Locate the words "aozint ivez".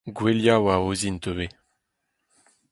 0.79-1.53